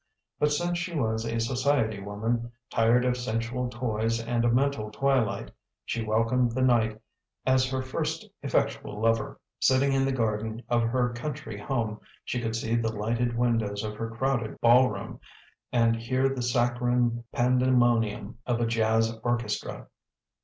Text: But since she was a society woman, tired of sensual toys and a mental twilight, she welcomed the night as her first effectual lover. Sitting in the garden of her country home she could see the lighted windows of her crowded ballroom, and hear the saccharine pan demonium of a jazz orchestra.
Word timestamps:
But 0.39 0.51
since 0.51 0.79
she 0.79 0.95
was 0.95 1.25
a 1.25 1.39
society 1.39 1.99
woman, 1.99 2.51
tired 2.71 3.05
of 3.05 3.15
sensual 3.15 3.69
toys 3.69 4.19
and 4.19 4.43
a 4.43 4.49
mental 4.51 4.89
twilight, 4.89 5.51
she 5.85 6.03
welcomed 6.03 6.53
the 6.53 6.63
night 6.63 6.99
as 7.45 7.69
her 7.69 7.83
first 7.83 8.25
effectual 8.41 8.99
lover. 8.99 9.39
Sitting 9.59 9.93
in 9.93 10.03
the 10.03 10.11
garden 10.11 10.63
of 10.69 10.81
her 10.81 11.13
country 11.13 11.59
home 11.59 12.01
she 12.25 12.41
could 12.41 12.55
see 12.55 12.73
the 12.75 12.91
lighted 12.91 13.37
windows 13.37 13.83
of 13.83 13.93
her 13.97 14.09
crowded 14.09 14.59
ballroom, 14.59 15.19
and 15.71 15.95
hear 15.97 16.29
the 16.29 16.41
saccharine 16.41 17.23
pan 17.31 17.59
demonium 17.59 18.37
of 18.47 18.59
a 18.59 18.65
jazz 18.65 19.15
orchestra. 19.23 19.85